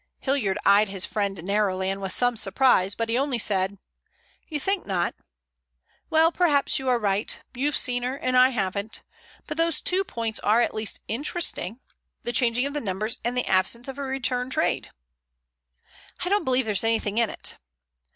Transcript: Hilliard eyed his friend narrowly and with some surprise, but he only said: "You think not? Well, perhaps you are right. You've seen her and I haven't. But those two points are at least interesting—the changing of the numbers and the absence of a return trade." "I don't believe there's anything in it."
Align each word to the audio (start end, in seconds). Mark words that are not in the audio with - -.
Hilliard 0.19 0.57
eyed 0.65 0.89
his 0.89 1.05
friend 1.05 1.43
narrowly 1.43 1.87
and 1.91 2.01
with 2.01 2.11
some 2.11 2.35
surprise, 2.35 2.95
but 2.95 3.07
he 3.07 3.19
only 3.19 3.37
said: 3.37 3.77
"You 4.47 4.59
think 4.59 4.87
not? 4.87 5.13
Well, 6.09 6.31
perhaps 6.31 6.79
you 6.79 6.89
are 6.89 6.97
right. 6.97 7.37
You've 7.53 7.77
seen 7.77 8.01
her 8.01 8.15
and 8.17 8.35
I 8.35 8.49
haven't. 8.49 9.03
But 9.45 9.57
those 9.57 9.79
two 9.79 10.03
points 10.03 10.39
are 10.39 10.59
at 10.61 10.73
least 10.73 11.01
interesting—the 11.07 12.33
changing 12.33 12.65
of 12.65 12.73
the 12.73 12.81
numbers 12.81 13.19
and 13.23 13.37
the 13.37 13.45
absence 13.45 13.87
of 13.87 13.99
a 13.99 14.03
return 14.03 14.49
trade." 14.49 14.89
"I 16.25 16.29
don't 16.29 16.45
believe 16.45 16.65
there's 16.65 16.83
anything 16.83 17.19
in 17.19 17.29
it." 17.29 17.59